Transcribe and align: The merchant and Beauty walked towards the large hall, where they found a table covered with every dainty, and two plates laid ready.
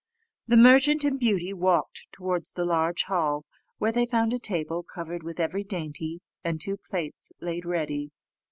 The 0.47 0.57
merchant 0.57 1.03
and 1.03 1.19
Beauty 1.19 1.53
walked 1.53 2.07
towards 2.11 2.53
the 2.53 2.65
large 2.65 3.03
hall, 3.03 3.45
where 3.77 3.91
they 3.91 4.07
found 4.07 4.33
a 4.33 4.39
table 4.39 4.81
covered 4.81 5.21
with 5.21 5.39
every 5.39 5.63
dainty, 5.63 6.21
and 6.43 6.59
two 6.59 6.77
plates 6.77 7.31
laid 7.39 7.65
ready. 7.67 8.09